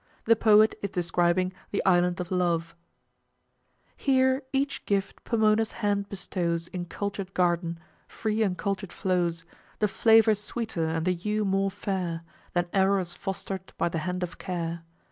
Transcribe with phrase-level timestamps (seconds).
[0.25, 2.75] The poet is describing the Island of Love:"...
[3.95, 9.45] here each gift Pomona's hand bestows In cultured garden, free uncultured flows,
[9.77, 14.23] The flavor sweeter and the hue more fair Than e'er was fostered by the hand
[14.23, 14.83] of care.